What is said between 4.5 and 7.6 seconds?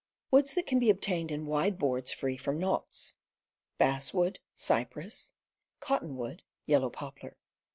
Cottonwood, Cypress, Yellow Poplar.